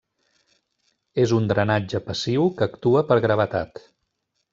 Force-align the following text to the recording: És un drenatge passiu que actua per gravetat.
És 1.23 1.33
un 1.39 1.45
drenatge 1.51 2.01
passiu 2.07 2.47
que 2.61 2.67
actua 2.69 3.05
per 3.13 3.19
gravetat. 3.27 3.83